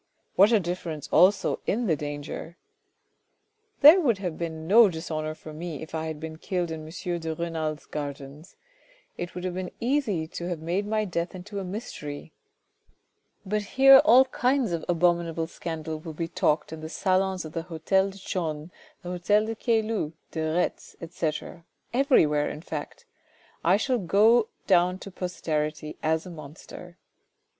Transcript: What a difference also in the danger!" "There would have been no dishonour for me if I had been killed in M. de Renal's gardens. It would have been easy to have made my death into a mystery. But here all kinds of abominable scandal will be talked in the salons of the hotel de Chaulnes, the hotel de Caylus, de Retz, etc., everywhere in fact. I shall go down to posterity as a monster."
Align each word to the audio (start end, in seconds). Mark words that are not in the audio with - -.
What 0.35 0.51
a 0.51 0.59
difference 0.59 1.07
also 1.11 1.59
in 1.67 1.85
the 1.85 1.95
danger!" 1.95 2.57
"There 3.81 4.01
would 4.01 4.17
have 4.17 4.35
been 4.35 4.65
no 4.67 4.89
dishonour 4.89 5.35
for 5.35 5.53
me 5.53 5.83
if 5.83 5.93
I 5.93 6.07
had 6.07 6.19
been 6.19 6.39
killed 6.39 6.71
in 6.71 6.87
M. 6.87 7.19
de 7.19 7.35
Renal's 7.35 7.85
gardens. 7.85 8.55
It 9.15 9.35
would 9.35 9.43
have 9.43 9.53
been 9.53 9.69
easy 9.79 10.25
to 10.29 10.47
have 10.49 10.59
made 10.59 10.87
my 10.87 11.05
death 11.05 11.35
into 11.35 11.59
a 11.59 11.63
mystery. 11.63 12.33
But 13.45 13.61
here 13.77 13.99
all 13.99 14.25
kinds 14.25 14.71
of 14.71 14.83
abominable 14.89 15.45
scandal 15.45 15.99
will 15.99 16.13
be 16.13 16.27
talked 16.27 16.73
in 16.73 16.79
the 16.81 16.89
salons 16.89 17.45
of 17.45 17.53
the 17.53 17.61
hotel 17.69 18.09
de 18.09 18.17
Chaulnes, 18.17 18.71
the 19.03 19.09
hotel 19.09 19.45
de 19.45 19.53
Caylus, 19.53 20.13
de 20.31 20.41
Retz, 20.41 20.95
etc., 20.99 21.63
everywhere 21.93 22.49
in 22.49 22.61
fact. 22.63 23.05
I 23.63 23.77
shall 23.77 23.99
go 23.99 24.47
down 24.65 24.97
to 24.97 25.11
posterity 25.11 25.95
as 26.01 26.25
a 26.25 26.31
monster." 26.31 26.97